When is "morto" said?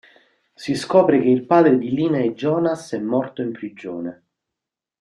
2.99-3.43